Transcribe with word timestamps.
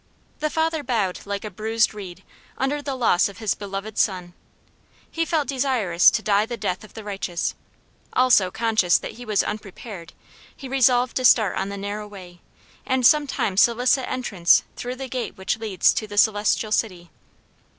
The 0.39 0.49
father 0.49 0.81
bowed 0.83 1.19
like 1.25 1.45
a 1.45 1.51
"bruised 1.51 1.93
reed," 1.93 2.23
under 2.57 2.81
the 2.81 2.95
loss 2.95 3.29
of 3.29 3.37
his 3.37 3.53
beloved 3.53 3.99
son. 3.99 4.33
He 5.11 5.25
felt 5.25 5.47
desirous 5.47 6.09
to 6.09 6.23
die 6.23 6.47
the 6.47 6.57
death 6.57 6.83
of 6.83 6.95
the 6.95 7.03
righteous; 7.03 7.53
also, 8.13 8.49
conscious 8.49 8.97
that 8.97 9.11
he 9.11 9.25
was 9.25 9.43
unprepared, 9.43 10.13
he 10.57 10.67
resolved 10.67 11.15
to 11.17 11.23
start 11.25 11.55
on 11.55 11.69
the 11.69 11.77
narrow 11.77 12.07
way, 12.07 12.41
and 12.83 13.05
some 13.05 13.27
time 13.27 13.57
solicit 13.57 14.05
entrance 14.09 14.63
through 14.75 14.95
the 14.95 15.07
gate 15.07 15.37
which 15.37 15.59
leads 15.59 15.93
to 15.93 16.07
the 16.07 16.17
celestial 16.17 16.71
city. 16.71 17.11